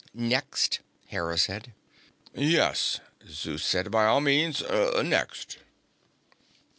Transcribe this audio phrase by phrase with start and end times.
[0.15, 0.79] "Next,"
[1.09, 1.73] Hera said.
[2.33, 3.91] "Yes," Zeus said.
[3.91, 4.63] "By all means.
[4.67, 5.59] Next."